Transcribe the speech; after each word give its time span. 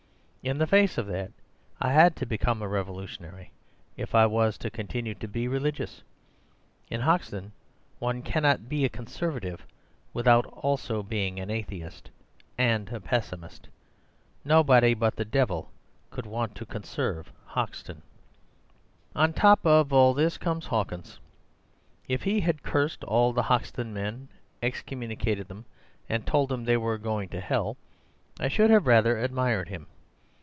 In 0.43 0.57
the 0.57 0.65
face 0.65 0.97
of 0.97 1.05
that 1.05 1.31
I 1.79 1.91
had 1.93 2.15
to 2.15 2.25
become 2.25 2.63
a 2.63 2.67
revolutionary 2.67 3.51
if 3.95 4.15
I 4.15 4.25
was 4.25 4.57
to 4.57 4.71
continue 4.71 5.13
to 5.13 5.27
be 5.27 5.47
religious. 5.47 6.01
In 6.89 7.01
Hoxton 7.01 7.51
one 7.99 8.23
cannot 8.23 8.67
be 8.67 8.83
a 8.83 8.89
conservative 8.89 9.67
without 10.15 10.45
being 10.45 10.53
also 10.63 11.03
an 11.11 11.51
atheist— 11.51 12.09
and 12.57 12.89
a 12.91 12.99
pessimist. 12.99 13.67
Nobody 14.43 14.95
but 14.95 15.15
the 15.15 15.25
devil 15.25 15.69
could 16.09 16.25
want 16.25 16.55
to 16.55 16.65
conserve 16.65 17.31
Hoxton. 17.45 18.01
"On 19.15 19.33
the 19.33 19.37
top 19.39 19.63
of 19.63 19.93
all 19.93 20.15
this 20.15 20.39
comes 20.39 20.65
Hawkins. 20.65 21.19
If 22.07 22.23
he 22.23 22.39
had 22.39 22.63
cursed 22.63 23.03
all 23.03 23.31
the 23.31 23.43
Hoxton 23.43 23.93
men, 23.93 24.27
excommunicated 24.63 25.47
them, 25.49 25.65
and 26.09 26.25
told 26.25 26.49
them 26.49 26.63
they 26.65 26.77
were 26.77 26.97
going 26.97 27.29
to 27.29 27.39
hell, 27.41 27.77
I 28.39 28.47
should 28.47 28.71
have 28.71 28.87
rather 28.87 29.19
admired 29.19 29.69
him. 29.69 29.85